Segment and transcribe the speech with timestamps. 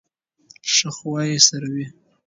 [0.73, 1.85] ښه خواوې سړوئ.